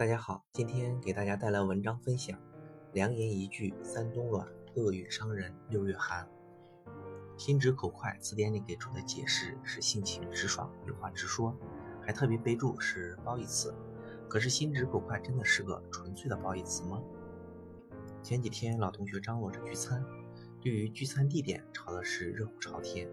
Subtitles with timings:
[0.00, 2.40] 大家好，今天给大家带来文章分享。
[2.94, 6.26] 良言一句三冬暖，恶语伤人六月寒。
[7.36, 11.54] 心直口快词典里给出的解释是性情直爽，有话直说，
[12.00, 13.74] 还特别备注是褒义词。
[14.26, 17.02] 可是心直口快真的是个纯粹的褒义词吗？
[18.22, 20.02] 前几天老同学张罗着聚餐，
[20.62, 23.06] 对于聚餐地点吵的是热火朝天。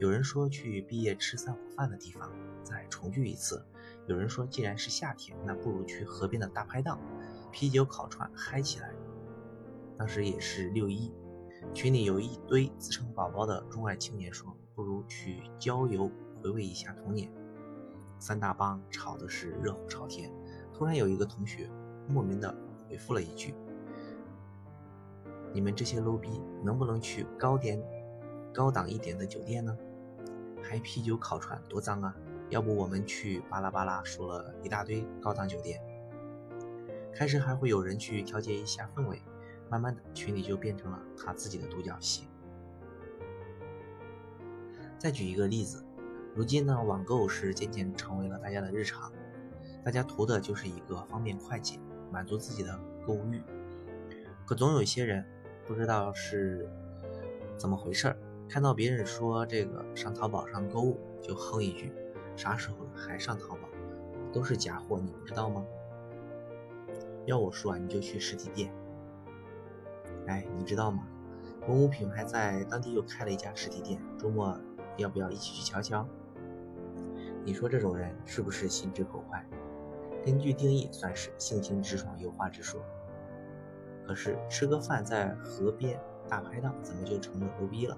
[0.00, 2.28] 有人说去毕业吃散伙饭的地方
[2.64, 3.64] 再重聚一次，
[4.06, 6.98] 有人说既然是夏天，那不如去河边的大排档，
[7.50, 8.90] 啤酒烤串嗨起来。
[9.96, 11.12] 当时也是六一，
[11.72, 16.10] 群里有一堆自称宝宝的中外青年说，不如去郊游
[16.42, 17.32] 回味一下童年。
[18.18, 20.30] 三大帮吵的是热火朝天，
[20.72, 21.70] 突然有一个同学
[22.08, 22.54] 莫名的
[22.88, 23.54] 回复了一句
[25.52, 27.82] ：“你们这些 low 逼能不能去高点？”
[28.52, 29.76] 高档一点的酒店呢，
[30.62, 32.14] 还啤酒烤串，多脏啊！
[32.54, 35.82] 要不我们去巴拉巴拉说了一大堆高档酒店。
[37.12, 39.20] 开始还会有人去调节一下氛围，
[39.68, 42.28] 慢慢的群里就变成了他自己的独角戏。
[45.00, 45.84] 再举一个例子，
[46.32, 49.12] 如今呢，网购是渐渐成为了大家的日常，
[49.84, 51.80] 大家图的就是一个方便快捷，
[52.12, 53.42] 满足自己的购物欲。
[54.46, 55.26] 可总有一些人
[55.66, 56.70] 不知道是
[57.58, 58.16] 怎么回事儿。
[58.48, 61.92] 看到别人说这个上淘宝上购物，就哼一句
[62.36, 63.68] ：“啥时候了还上淘宝？
[64.32, 65.64] 都是假货，你不知道吗？”
[67.26, 68.72] 要我说啊，你就去实体店。
[70.26, 71.06] 哎，你知道吗？
[71.66, 74.58] 某某品牌在当地又开了一家实体店，周末
[74.96, 76.06] 要不要一起去瞧瞧？
[77.44, 79.46] 你说这种人是不是心直口快？
[80.24, 82.80] 根据定义，算是性情直爽、有话直说。
[84.06, 87.96] 可是吃个饭在河边大排档，怎么就成了牛逼了？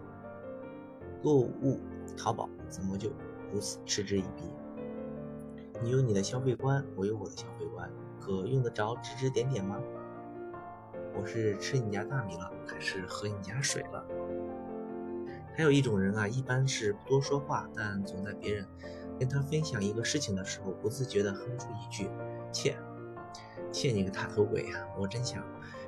[1.23, 1.81] 购物
[2.17, 3.11] 淘宝怎么就
[3.52, 4.44] 如此嗤之以鼻？
[5.83, 9.78] 你有你的消费观，我有我的消费观，可用得着指指点点吗？
[11.14, 14.05] 我是吃你家大米了，还是喝你家水了？
[15.56, 18.67] 还有一种人啊，一般是不多说话，但总在别人
[19.18, 22.11] 跟他分享一个事情的时候，不自觉地哼出一句
[22.52, 22.77] ：“切，
[23.73, 25.42] 切你个大头鬼啊！”我真想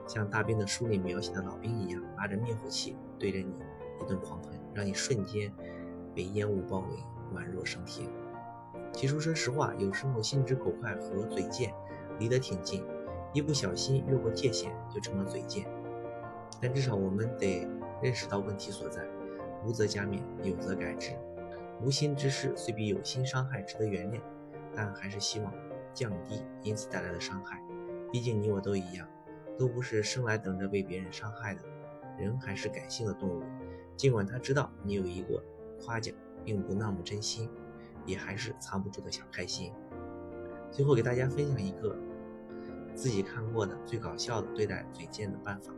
[0.06, 3.52] 像大兵的书里描写的老兵一样，拿着灭火器对着你。
[4.00, 5.52] 一顿狂喷，让你瞬间
[6.14, 6.86] 被烟雾包围，
[7.34, 8.08] 宛若升天。
[8.92, 11.72] 其实说实话，有时候心直口快和嘴贱
[12.18, 12.84] 离得挺近，
[13.32, 15.66] 一不小心越过界限就成了嘴贱。
[16.60, 17.68] 但至少我们得
[18.02, 19.04] 认识到问题所在，
[19.64, 21.12] 无则加勉，有则改之。
[21.80, 24.20] 无心之事虽比有心伤害值得原谅，
[24.74, 25.52] 但还是希望
[25.94, 27.62] 降低因此带来的伤害。
[28.10, 29.06] 毕竟你我都一样，
[29.56, 31.60] 都不是生来等着被别人伤害的，
[32.18, 33.42] 人还是感性的动物。
[33.96, 35.42] 尽管他知道你有一个
[35.80, 37.48] 夸奖并不那么真心，
[38.04, 39.72] 也还是藏不住的小开心。
[40.70, 41.96] 最后给大家分享一个
[42.94, 45.72] 自己看过的最搞笑的对待嘴贱的办法：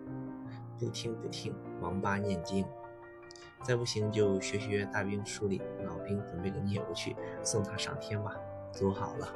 [0.79, 2.65] 不听不听，王八念经。
[3.63, 8.35] 再不行就学学大兵书里老兵准备的孽物去送他上天吧，
[8.73, 9.29] 走好了。